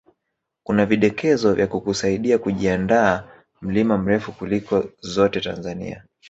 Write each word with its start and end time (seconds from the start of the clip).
kuna 0.63 0.85
vidokezo 0.85 1.53
vya 1.53 1.67
kukusaidia 1.67 2.37
kujiandaa 2.37 3.23
mlima 3.61 3.97
mrefu 3.97 4.31
kuliko 4.31 4.83
zote 4.99 5.41
Tanzania 5.41 6.03